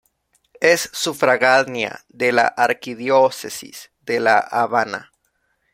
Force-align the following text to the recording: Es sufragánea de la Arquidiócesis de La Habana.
Es 0.61 0.89
sufragánea 0.93 2.03
de 2.09 2.31
la 2.31 2.47
Arquidiócesis 2.47 3.91
de 4.01 4.19
La 4.19 4.39
Habana. 4.39 5.11